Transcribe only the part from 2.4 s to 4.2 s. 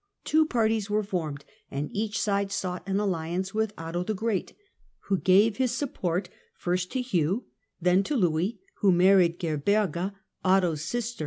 sought an alliance with Otto the